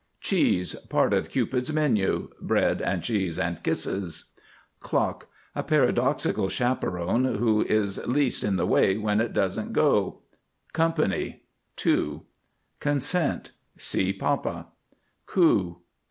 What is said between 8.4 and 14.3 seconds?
in the way when it doesn't go. COMPANY. 2. CONSENT. See